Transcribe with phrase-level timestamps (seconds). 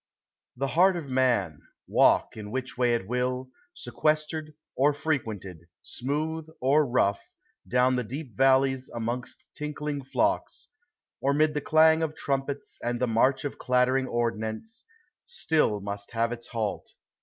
[0.57, 6.87] The heart of man, walk in which way it will, Sequestered or frequented, smooth or
[6.87, 7.21] rough,
[7.67, 10.69] Down the deep valleys amongst tinkling flocks,
[11.21, 14.87] Or mid the clang of trumpets and the march Of clattering ordnance,
[15.23, 16.93] si ill must have its halt.